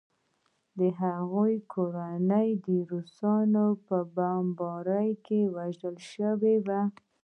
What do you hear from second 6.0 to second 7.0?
شوې وه